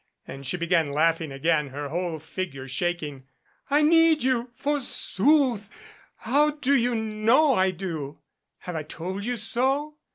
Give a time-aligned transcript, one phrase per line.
[0.27, 3.27] And she began laughing again, her whole figure shaking.
[3.69, 5.69] "I need you forsooth!
[6.15, 8.17] How do you know I do?
[8.61, 9.97] Have I told you so?"